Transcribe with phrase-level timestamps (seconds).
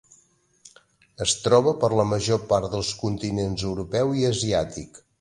[1.25, 5.05] Es troba per la major part dels continents europeu i asiàtic.